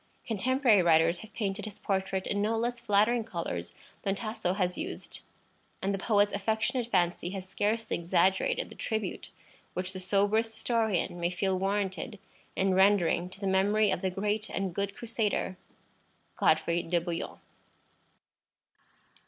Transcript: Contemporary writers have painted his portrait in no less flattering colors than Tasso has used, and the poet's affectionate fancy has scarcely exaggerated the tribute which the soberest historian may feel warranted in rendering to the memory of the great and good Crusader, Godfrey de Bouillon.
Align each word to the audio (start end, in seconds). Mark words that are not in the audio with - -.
Contemporary 0.25 0.81
writers 0.81 1.19
have 1.19 1.31
painted 1.35 1.65
his 1.65 1.77
portrait 1.77 2.25
in 2.25 2.41
no 2.41 2.57
less 2.57 2.79
flattering 2.79 3.23
colors 3.23 3.71
than 4.01 4.15
Tasso 4.15 4.53
has 4.53 4.75
used, 4.75 5.19
and 5.79 5.93
the 5.93 5.99
poet's 5.99 6.33
affectionate 6.33 6.87
fancy 6.89 7.29
has 7.29 7.47
scarcely 7.47 7.97
exaggerated 7.99 8.67
the 8.69 8.75
tribute 8.75 9.29
which 9.75 9.93
the 9.93 9.99
soberest 9.99 10.53
historian 10.53 11.19
may 11.19 11.29
feel 11.29 11.55
warranted 11.55 12.17
in 12.55 12.73
rendering 12.73 13.29
to 13.29 13.39
the 13.39 13.45
memory 13.45 13.91
of 13.91 14.01
the 14.01 14.09
great 14.09 14.49
and 14.49 14.73
good 14.73 14.95
Crusader, 14.95 15.55
Godfrey 16.35 16.81
de 16.81 16.99
Bouillon. 16.99 17.37